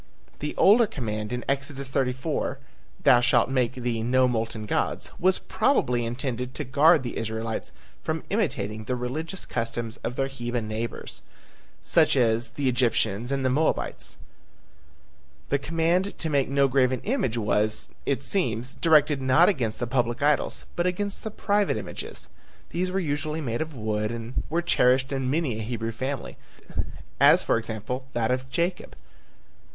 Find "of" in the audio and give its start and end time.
9.97-10.15, 23.61-23.75, 28.31-28.49